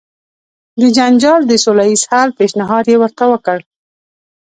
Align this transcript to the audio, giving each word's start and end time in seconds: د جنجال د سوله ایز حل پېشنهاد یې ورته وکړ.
د 0.79 0.81
جنجال 0.97 1.41
د 1.47 1.53
سوله 1.63 1.83
ایز 1.89 2.01
حل 2.09 2.29
پېشنهاد 2.39 2.85
یې 2.91 2.95
ورته 2.99 3.23
وکړ. 3.31 3.59